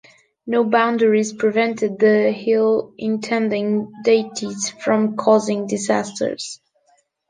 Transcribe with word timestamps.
No 0.47 0.63
boundaries 0.63 1.31
prevented 1.31 1.99
the 1.99 2.33
ill-intending 2.33 3.91
deities 4.03 4.71
from 4.83 5.15
causing 5.15 5.67
disasters. 5.67 6.59